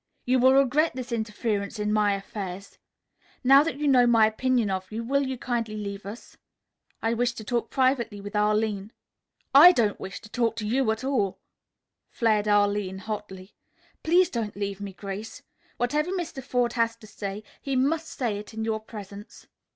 "You 0.25 0.39
will 0.39 0.53
regret 0.53 0.95
this 0.95 1.11
interference 1.11 1.77
in 1.77 1.93
my 1.93 2.15
affairs. 2.15 2.79
Now 3.43 3.61
that 3.61 3.77
you 3.77 3.87
know 3.87 4.07
my 4.07 4.25
opinion 4.25 4.71
of 4.71 4.91
you, 4.91 5.03
will 5.03 5.21
you 5.27 5.37
kindly 5.37 5.77
leave 5.77 6.07
us? 6.07 6.37
I 7.03 7.13
wish 7.13 7.33
to 7.33 7.43
talk 7.43 7.69
privately 7.69 8.19
with 8.19 8.35
Arline." 8.35 8.93
"I 9.53 9.71
don't 9.71 9.99
wish 9.99 10.19
to 10.21 10.29
talk 10.29 10.55
to 10.55 10.65
you 10.67 10.89
at 10.89 11.03
all," 11.03 11.37
flared 12.09 12.47
Arline 12.47 12.97
hotly. 12.97 13.53
"Please 14.01 14.31
don't 14.31 14.55
leave 14.55 14.81
me, 14.81 14.91
Grace. 14.93 15.43
Whatever 15.77 16.09
Mr. 16.09 16.41
Forde 16.43 16.73
has 16.73 16.95
to 16.95 17.05
say 17.05 17.43
he 17.61 17.75
must 17.75 18.07
say 18.07 18.43
in 18.53 18.65
your 18.65 18.79
presence." 18.79 19.45